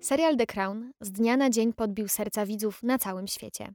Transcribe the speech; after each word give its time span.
Serial 0.00 0.36
The 0.36 0.46
Crown 0.46 0.92
z 1.00 1.12
dnia 1.12 1.36
na 1.36 1.50
dzień 1.50 1.72
podbił 1.72 2.08
serca 2.08 2.46
widzów 2.46 2.82
na 2.82 2.98
całym 2.98 3.26
świecie. 3.26 3.72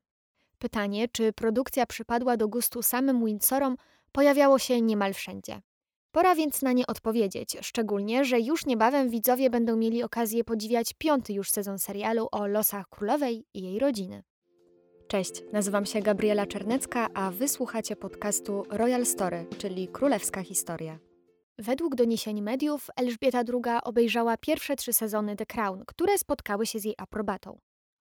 Pytanie, 0.59 1.08
czy 1.08 1.33
produkcja 1.33 1.85
przypadła 1.85 2.37
do 2.37 2.48
gustu 2.48 2.82
samym 2.82 3.25
Windsorom, 3.25 3.75
pojawiało 4.12 4.59
się 4.59 4.82
niemal 4.82 5.14
wszędzie. 5.14 5.61
Pora 6.11 6.35
więc 6.35 6.61
na 6.61 6.74
nie 6.74 6.88
odpowiedzieć, 6.88 7.58
szczególnie, 7.61 8.25
że 8.25 8.39
już 8.39 8.66
niebawem 8.66 9.10
widzowie 9.10 9.50
będą 9.50 9.75
mieli 9.75 10.04
okazję 10.04 10.43
podziwiać 10.43 10.93
piąty 10.98 11.34
już 11.34 11.52
sezon 11.52 11.80
serialu 11.80 12.28
o 12.32 12.48
losach 12.48 12.89
królowej 12.89 13.46
i 13.54 13.62
jej 13.62 13.80
rodziny. 13.80 14.23
Cześć, 15.07 15.44
nazywam 15.54 15.86
się 15.86 16.02
Gabriela 16.02 16.46
Czernecka, 16.46 17.07
a 17.14 17.32
wysłuchacie 17.32 17.96
podcastu 17.96 18.64
Royal 18.70 19.05
Story, 19.05 19.46
czyli 19.57 19.88
Królewska 19.88 20.42
Historia. 20.42 21.00
Według 21.58 21.96
doniesień 21.96 22.42
mediów 22.42 22.88
Elżbieta 22.96 23.40
II 23.40 23.78
obejrzała 23.84 24.38
pierwsze 24.38 24.75
trzy 24.75 24.93
sezony 24.93 25.36
The 25.36 25.46
Crown, 25.46 25.84
które 25.88 26.18
spotkały 26.18 26.66
się 26.66 26.79
z 26.79 26.84
jej 26.84 26.96
aprobatą. 26.98 27.60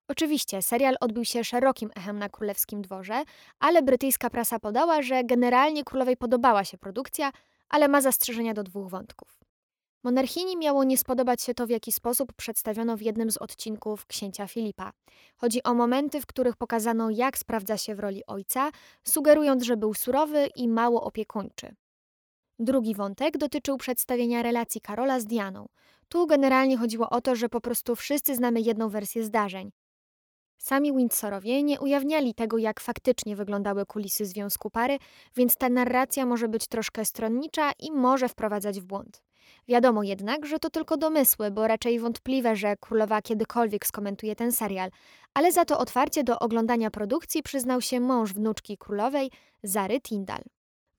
Oczywiście 0.09 0.63
serial 0.63 0.97
odbił 1.01 1.25
się 1.25 1.45
szerokim 1.45 1.91
echem 1.97 2.19
na 2.19 2.29
królewskim 2.29 2.83
dworze, 2.83 3.23
ale 3.59 3.83
brytyjska 3.83 4.31
prasa 4.31 4.59
podała, 4.59 5.03
że 5.03 5.25
generalnie 5.25 5.85
królowej 5.85 6.17
podobała 6.17 6.65
się 6.65 6.79
produkcja, 6.79 7.31
ale 7.69 7.89
ma 7.89 8.01
zastrzeżenia 8.01 8.55
do 8.55 8.63
dwóch 8.63 8.91
wątków. 8.91 9.39
Monarchini 10.05 10.57
miało 10.57 10.85
nie 10.85 10.99
spodobać 10.99 11.43
się 11.43 11.55
to, 11.55 11.67
w 11.67 11.71
jaki 11.71 11.93
sposób 11.93 12.33
przedstawiono 12.33 12.97
w 12.97 13.03
jednym 13.03 13.31
z 13.31 13.37
odcinków 13.37 14.07
księcia 14.07 14.47
Filipa. 14.47 14.93
Chodzi 15.37 15.63
o 15.63 15.75
momenty, 15.75 16.21
w 16.21 16.27
których 16.27 16.57
pokazano, 16.57 17.11
jak 17.11 17.39
sprawdza 17.39 17.79
się 17.79 17.95
w 17.95 18.01
roli 18.01 18.27
ojca, 18.27 18.71
sugerując, 19.05 19.63
że 19.63 19.77
był 19.77 19.95
surowy 19.95 20.49
i 20.57 20.69
mało 20.69 21.03
opiekuńczy. 21.03 21.75
Drugi 22.59 22.95
wątek 22.95 23.39
dotyczył 23.39 23.77
przedstawienia 23.77 24.43
relacji 24.43 24.81
Karola 24.81 25.21
z 25.21 25.25
Dianą. 25.25 25.67
Tu 26.09 26.27
generalnie 26.27 26.77
chodziło 26.77 27.11
o 27.11 27.21
to, 27.21 27.37
że 27.37 27.49
po 27.49 27.61
prostu 27.61 27.97
wszyscy 27.97 28.35
znamy 28.35 28.61
jedną 28.61 28.89
wersję 28.89 29.25
zdarzeń. 29.25 29.71
Sami 30.59 30.93
Windsorowie 30.97 31.63
nie 31.63 31.81
ujawniali 31.81 32.35
tego, 32.35 32.59
jak 32.59 32.81
faktycznie 32.81 33.37
wyglądały 33.37 33.87
kulisy 33.87 34.27
związku 34.27 34.71
pary, 34.71 34.99
więc 35.37 35.57
ta 35.57 35.69
narracja 35.69 36.27
może 36.27 36.49
być 36.49 36.67
troszkę 36.67 37.05
stronnicza 37.05 37.73
i 37.79 37.93
może 37.93 38.29
wprowadzać 38.29 38.81
w 38.81 38.85
błąd. 38.85 39.23
Wiadomo 39.69 40.03
jednak, 40.03 40.47
że 40.47 40.59
to 40.59 40.71
tylko 40.71 40.97
domysły, 40.97 41.51
bo 41.51 41.67
raczej 41.67 41.99
wątpliwe, 41.99 42.57
że 42.57 42.77
królowa 42.77 43.23
kiedykolwiek 43.23 43.87
skomentuje 43.87 44.37
ten 44.37 44.53
serial, 44.53 44.91
ale 45.35 45.53
za 45.53 45.65
to 45.65 45.79
otwarcie 45.79 46.25
do 46.25 46.39
oglądania 46.39 46.91
produkcji 46.91 47.43
przyznał 47.43 47.81
się 47.81 48.01
mąż 48.01 48.33
wnuczki 48.33 48.79
królowej, 48.79 49.31
Zary 49.63 50.01
Tyndall. 50.01 50.45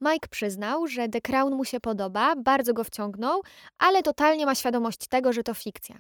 Mike 0.06 0.28
przyznał, 0.30 0.88
że 0.88 1.10
The 1.10 1.22
Crown 1.22 1.56
mu 1.56 1.66
się 1.66 1.80
podoba, 1.80 2.36
bardzo 2.36 2.74
go 2.74 2.84
wciągnął, 2.84 3.42
ale 3.78 4.04
totalnie 4.04 4.46
ma 4.46 4.56
świadomość 4.56 5.08
tego, 5.08 5.34
że 5.34 5.44
to 5.44 5.54
fikcja. 5.54 6.00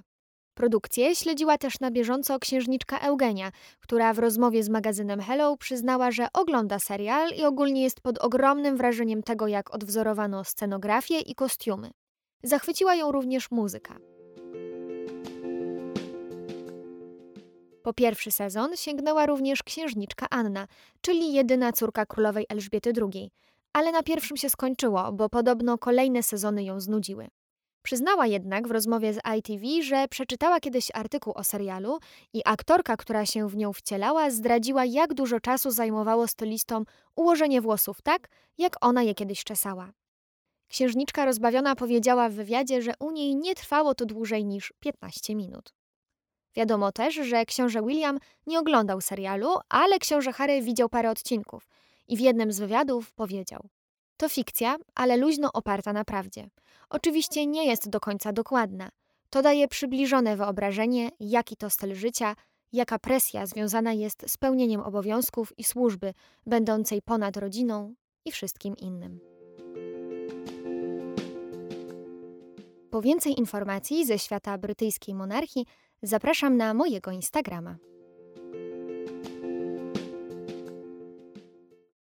Produkcję 0.54 1.16
śledziła 1.16 1.58
też 1.58 1.80
na 1.80 1.92
bieżąco 1.92 2.40
księżniczka 2.40 3.00
Eugenia, 3.00 3.52
która 3.80 4.14
w 4.14 4.20
rozmowie 4.20 4.64
z 4.64 4.70
magazynem 4.70 5.22
Hello 5.22 5.58
przyznała, 5.58 6.12
że 6.12 6.28
ogląda 6.34 6.80
serial 6.80 7.30
i 7.30 7.44
ogólnie 7.44 7.84
jest 7.84 8.02
pod 8.02 8.18
ogromnym 8.18 8.78
wrażeniem 8.78 9.24
tego, 9.24 9.48
jak 9.48 9.76
odwzorowano 9.76 10.44
scenografię 10.44 11.20
i 11.20 11.36
kostiumy. 11.36 11.92
Zachwyciła 12.44 12.96
ją 12.96 13.12
również 13.12 13.52
muzyka. 13.52 13.98
Po 17.84 17.94
pierwszy 17.94 18.32
sezon 18.32 18.76
sięgnęła 18.76 19.26
również 19.26 19.64
księżniczka 19.64 20.28
Anna, 20.30 20.68
czyli 21.02 21.34
jedyna 21.34 21.72
córka 21.72 22.06
królowej 22.06 22.46
Elżbiety 22.50 22.94
II, 23.02 23.32
ale 23.76 23.92
na 23.92 24.04
pierwszym 24.04 24.38
się 24.38 24.50
skończyło, 24.50 25.12
bo 25.12 25.30
podobno 25.30 25.78
kolejne 25.78 26.24
sezony 26.24 26.64
ją 26.64 26.80
znudziły. 26.80 27.28
Przyznała 27.82 28.28
jednak 28.28 28.68
w 28.68 28.72
rozmowie 28.72 29.14
z 29.14 29.20
ITV, 29.38 29.84
że 29.84 30.08
przeczytała 30.08 30.60
kiedyś 30.60 30.92
artykuł 30.94 31.34
o 31.36 31.44
serialu 31.44 32.00
i 32.34 32.42
aktorka, 32.46 32.98
która 32.98 33.26
się 33.26 33.50
w 33.50 33.58
nią 33.58 33.74
wcielała, 33.74 34.30
zdradziła, 34.30 34.86
jak 34.86 35.14
dużo 35.14 35.40
czasu 35.40 35.72
zajmowało 35.72 36.28
stylistom 36.28 36.86
ułożenie 37.16 37.62
włosów 37.62 38.02
tak, 38.02 38.28
jak 38.58 38.86
ona 38.86 39.04
je 39.04 39.14
kiedyś 39.16 39.44
czesała. 39.44 39.92
Księżniczka 40.68 41.26
rozbawiona 41.26 41.76
powiedziała 41.76 42.30
w 42.30 42.34
wywiadzie, 42.34 42.82
że 42.82 42.94
u 43.00 43.12
niej 43.12 43.36
nie 43.36 43.56
trwało 43.56 43.96
to 43.96 44.06
dłużej 44.06 44.46
niż 44.46 44.74
15 44.80 45.36
minut. 45.36 45.74
Wiadomo 46.56 46.92
też, 46.92 47.16
że 47.16 47.46
książę 47.46 47.82
William 47.82 48.18
nie 48.48 48.60
oglądał 48.60 49.02
serialu, 49.02 49.56
ale 49.70 50.00
książę 50.00 50.34
Harry 50.34 50.62
widział 50.62 50.90
parę 50.90 51.10
odcinków 51.10 51.68
i 52.08 52.18
w 52.18 52.20
jednym 52.20 52.52
z 52.52 52.60
wywiadów 52.60 53.14
powiedział: 53.14 53.70
To 54.18 54.30
fikcja, 54.30 54.76
ale 54.96 55.18
luźno 55.18 55.50
oparta 55.54 55.94
na 55.94 56.06
prawdzie. 56.06 56.50
Oczywiście 56.90 57.48
nie 57.48 57.66
jest 57.66 57.90
do 57.90 58.00
końca 58.00 58.34
dokładna. 58.34 58.90
To 59.30 59.42
daje 59.42 59.68
przybliżone 59.68 60.38
wyobrażenie, 60.38 61.10
jaki 61.20 61.56
to 61.56 61.70
styl 61.70 61.96
życia, 61.96 62.36
jaka 62.72 63.00
presja 63.00 63.46
związana 63.46 63.94
jest 63.94 64.26
z 64.28 64.38
pełnieniem 64.38 64.82
obowiązków 64.82 65.60
i 65.60 65.64
służby, 65.64 66.14
będącej 66.46 67.02
ponad 67.02 67.38
rodziną 67.38 67.94
i 68.26 68.32
wszystkim 68.32 68.78
innym. 68.78 69.20
Po 72.92 73.02
więcej 73.02 73.40
informacji 73.40 74.06
ze 74.06 74.20
świata 74.20 74.58
brytyjskiej 74.58 75.16
monarchii 75.16 75.66
zapraszam 76.02 76.58
na 76.58 76.74
mojego 76.74 77.12
Instagrama. 77.12 77.78